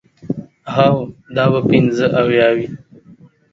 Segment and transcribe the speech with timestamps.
[0.73, 0.95] هو،
[1.35, 2.67] دا به پنځه اویا وي.